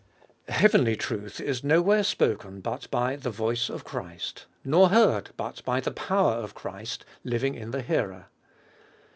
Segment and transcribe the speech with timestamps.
[0.47, 0.55] 3.
[0.55, 5.79] "Heavenly truth is nowhere spoken but by the voice of Christ, nor heard but by
[5.79, 8.25] the power of Christ, living in the hearer."